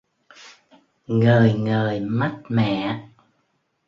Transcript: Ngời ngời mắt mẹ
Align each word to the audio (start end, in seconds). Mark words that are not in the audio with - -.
Ngời 1.07 1.53
ngời 1.53 1.99
mắt 1.99 2.39
mẹ 2.49 3.07